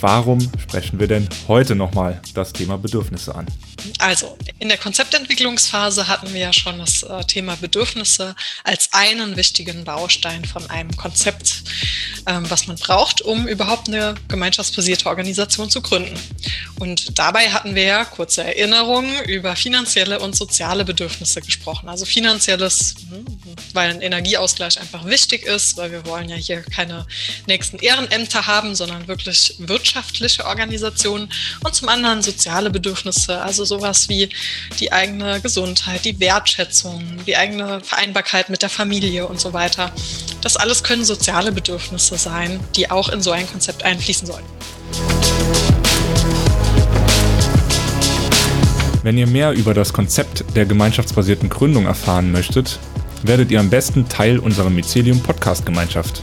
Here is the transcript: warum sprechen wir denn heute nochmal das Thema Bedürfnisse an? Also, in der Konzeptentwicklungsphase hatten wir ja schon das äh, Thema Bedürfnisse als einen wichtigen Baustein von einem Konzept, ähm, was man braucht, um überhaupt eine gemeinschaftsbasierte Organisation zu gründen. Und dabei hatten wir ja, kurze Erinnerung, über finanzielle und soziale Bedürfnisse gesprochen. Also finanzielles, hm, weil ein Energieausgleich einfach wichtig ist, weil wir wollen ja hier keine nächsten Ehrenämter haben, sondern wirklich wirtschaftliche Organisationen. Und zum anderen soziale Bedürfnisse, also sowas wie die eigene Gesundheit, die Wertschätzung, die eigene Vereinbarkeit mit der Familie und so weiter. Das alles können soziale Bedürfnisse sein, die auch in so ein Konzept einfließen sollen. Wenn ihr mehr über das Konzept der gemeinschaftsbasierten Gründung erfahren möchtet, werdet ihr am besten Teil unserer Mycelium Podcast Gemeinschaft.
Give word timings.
warum 0.00 0.40
sprechen 0.58 0.98
wir 0.98 1.06
denn 1.06 1.28
heute 1.48 1.74
nochmal 1.74 2.20
das 2.34 2.52
Thema 2.52 2.78
Bedürfnisse 2.78 3.34
an? 3.34 3.46
Also, 3.98 4.36
in 4.58 4.68
der 4.68 4.78
Konzeptentwicklungsphase 4.78 6.08
hatten 6.08 6.32
wir 6.32 6.40
ja 6.40 6.52
schon 6.52 6.78
das 6.78 7.02
äh, 7.02 7.24
Thema 7.24 7.56
Bedürfnisse 7.56 8.34
als 8.64 8.90
einen 8.92 9.36
wichtigen 9.36 9.84
Baustein 9.84 10.44
von 10.44 10.68
einem 10.68 10.94
Konzept, 10.96 11.62
ähm, 12.26 12.48
was 12.48 12.66
man 12.66 12.76
braucht, 12.76 13.22
um 13.22 13.46
überhaupt 13.46 13.88
eine 13.88 14.14
gemeinschaftsbasierte 14.28 15.06
Organisation 15.06 15.70
zu 15.70 15.80
gründen. 15.80 16.18
Und 16.78 17.18
dabei 17.18 17.50
hatten 17.50 17.74
wir 17.74 17.82
ja, 17.82 18.04
kurze 18.04 18.44
Erinnerung, 18.44 19.06
über 19.26 19.56
finanzielle 19.56 20.20
und 20.20 20.36
soziale 20.36 20.84
Bedürfnisse 20.84 21.40
gesprochen. 21.40 21.88
Also 21.88 22.04
finanzielles, 22.04 22.96
hm, 23.08 23.24
weil 23.72 23.90
ein 23.90 24.00
Energieausgleich 24.00 24.80
einfach 24.80 25.04
wichtig 25.06 25.44
ist, 25.44 25.76
weil 25.76 25.90
wir 25.92 26.04
wollen 26.06 26.28
ja 26.28 26.36
hier 26.36 26.62
keine 26.62 27.06
nächsten 27.46 27.78
Ehrenämter 27.78 28.46
haben, 28.46 28.74
sondern 28.74 29.08
wirklich 29.08 29.54
wirtschaftliche 29.90 30.46
Organisationen. 30.46 31.28
Und 31.64 31.74
zum 31.74 31.88
anderen 31.88 32.22
soziale 32.22 32.70
Bedürfnisse, 32.70 33.40
also 33.42 33.64
sowas 33.64 34.08
wie 34.08 34.28
die 34.78 34.92
eigene 34.92 35.40
Gesundheit, 35.40 36.04
die 36.04 36.20
Wertschätzung, 36.20 37.02
die 37.26 37.36
eigene 37.36 37.80
Vereinbarkeit 37.80 38.50
mit 38.50 38.62
der 38.62 38.68
Familie 38.68 39.26
und 39.26 39.40
so 39.40 39.52
weiter. 39.52 39.90
Das 40.42 40.56
alles 40.56 40.84
können 40.84 41.04
soziale 41.04 41.50
Bedürfnisse 41.50 42.16
sein, 42.16 42.60
die 42.76 42.90
auch 42.90 43.08
in 43.08 43.20
so 43.20 43.32
ein 43.32 43.48
Konzept 43.50 43.82
einfließen 43.82 44.26
sollen. 44.26 44.44
Wenn 49.02 49.18
ihr 49.18 49.26
mehr 49.26 49.52
über 49.52 49.74
das 49.74 49.92
Konzept 49.92 50.44
der 50.54 50.66
gemeinschaftsbasierten 50.66 51.48
Gründung 51.48 51.86
erfahren 51.86 52.30
möchtet, 52.30 52.78
werdet 53.22 53.50
ihr 53.50 53.58
am 53.58 53.70
besten 53.70 54.08
Teil 54.08 54.38
unserer 54.38 54.70
Mycelium 54.70 55.20
Podcast 55.20 55.66
Gemeinschaft. 55.66 56.22